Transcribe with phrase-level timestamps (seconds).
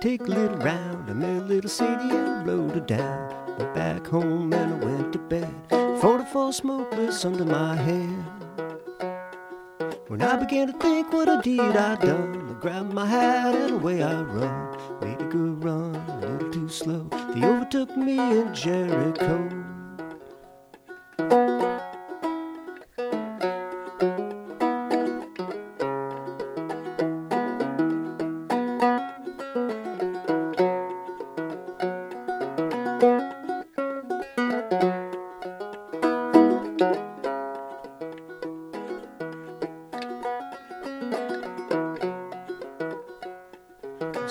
[0.00, 1.08] take a little round.
[1.08, 3.56] I met little Sadie and rode her down.
[3.58, 5.54] Went back home and I went to bed.
[6.00, 8.24] 44 smokeless under my head.
[10.08, 12.48] When I began to think what I did, I done.
[12.50, 14.78] I grabbed my hat and away I run.
[15.00, 17.06] Made a good run, a little too slow.
[17.32, 19.48] They overtook me in Jericho.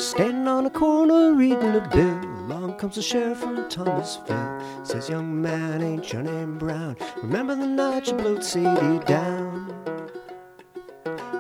[0.09, 2.19] Standing on a corner reading a bill.
[2.47, 4.59] Along comes the sheriff from Thomasville.
[4.83, 6.97] Says, Young man, ain't your name Brown?
[7.21, 9.71] Remember the night you blowed Sadie down?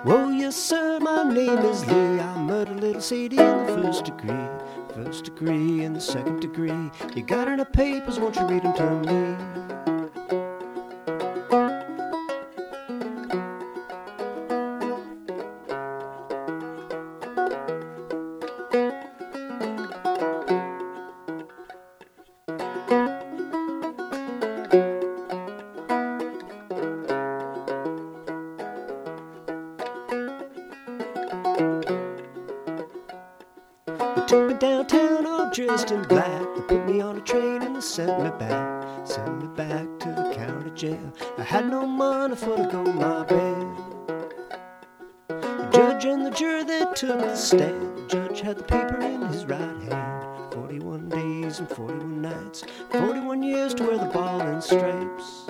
[0.05, 2.19] Oh, yes, sir, my name is Lee.
[2.19, 4.47] I murdered little Sadie in the first degree.
[4.93, 6.91] First degree and the second degree.
[7.15, 9.48] You got the papers, won't you read them to me?
[34.29, 36.43] Took me downtown all dressed in black.
[36.55, 39.07] They put me on a train and they sent me back.
[39.07, 41.13] Sent me back to the county jail.
[41.39, 43.67] I had no money for to go my bed.
[45.29, 47.97] The judge and the jury they took the stand.
[47.97, 50.53] The judge had the paper in his right hand.
[50.53, 52.63] 41 days and 41 nights.
[52.91, 55.49] 41 years to wear the ball and stripes.